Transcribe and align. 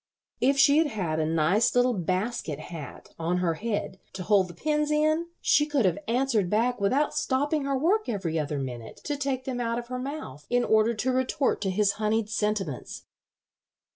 If 0.39 0.57
she 0.57 0.79
had 0.79 0.87
had 0.87 1.19
a 1.19 1.27
nice 1.27 1.75
little 1.75 1.93
basket 1.93 2.57
hat 2.57 3.09
on 3.19 3.37
her 3.37 3.53
head 3.53 3.99
to 4.13 4.23
hold 4.23 4.47
the 4.47 4.55
pins 4.55 4.89
in 4.89 5.27
she 5.41 5.67
could 5.67 5.85
have 5.85 5.99
answered 6.07 6.49
back 6.49 6.81
without 6.81 7.13
stopping 7.13 7.65
her 7.65 7.77
work 7.77 8.09
every 8.09 8.39
other 8.39 8.57
minute 8.57 8.99
to 9.03 9.15
take 9.15 9.43
them 9.45 9.59
out 9.61 9.77
of 9.77 9.89
her 9.89 9.99
mouth 9.99 10.47
in 10.49 10.63
order 10.63 10.95
to 10.95 11.11
retort 11.11 11.61
to 11.61 11.69
his 11.69 11.91
honeyed 12.01 12.31
sentiments." 12.31 13.03